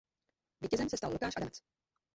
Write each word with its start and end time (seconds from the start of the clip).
Vítězem 0.61 0.89
se 0.89 0.97
stal 0.97 1.11
Lukáš 1.11 1.33
Adamec. 1.37 1.59